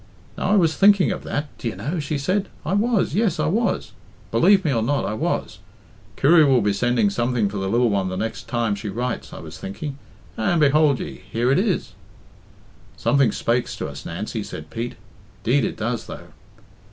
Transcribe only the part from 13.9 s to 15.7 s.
Nancy," said Pete. "'Deed